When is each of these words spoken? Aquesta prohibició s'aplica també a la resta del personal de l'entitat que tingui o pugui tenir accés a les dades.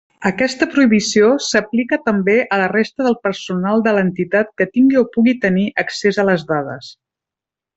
Aquesta 0.27 0.67
prohibició 0.69 1.27
s'aplica 1.47 1.99
també 2.07 2.37
a 2.57 2.59
la 2.61 2.69
resta 2.71 3.07
del 3.09 3.17
personal 3.27 3.85
de 3.89 3.93
l'entitat 3.99 4.51
que 4.61 4.69
tingui 4.79 5.01
o 5.03 5.07
pugui 5.17 5.37
tenir 5.45 5.67
accés 5.85 6.23
a 6.25 6.31
les 6.33 6.49
dades. 6.55 6.91